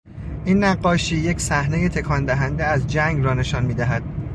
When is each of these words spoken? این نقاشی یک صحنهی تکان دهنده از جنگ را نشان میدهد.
این 0.45 0.63
نقاشی 0.63 1.17
یک 1.17 1.39
صحنهی 1.39 1.89
تکان 1.89 2.25
دهنده 2.25 2.63
از 2.63 2.87
جنگ 2.87 3.23
را 3.25 3.33
نشان 3.33 3.65
میدهد. 3.65 4.03